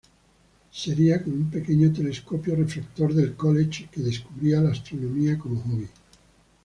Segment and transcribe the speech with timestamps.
[0.71, 5.87] Sería con un pequeño telescopio refractor del "College" que descubría la astronomía como hobby.